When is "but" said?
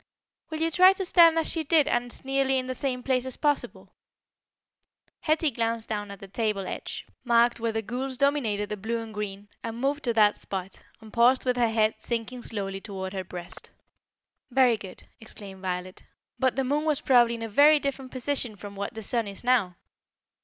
16.39-16.55